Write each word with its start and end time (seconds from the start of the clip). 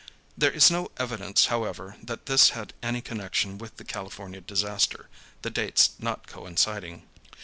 There 0.35 0.49
is 0.49 0.71
no 0.71 0.89
evidence, 0.97 1.45
however, 1.45 1.95
that 2.01 2.25
this 2.25 2.49
had 2.57 2.73
any 2.81 3.01
connection 3.01 3.59
with 3.59 3.77
the 3.77 3.83
California 3.83 4.41
disaster, 4.41 5.09
the 5.43 5.51
dates 5.51 5.91
not 5.99 6.25
coinciding. 6.25 7.03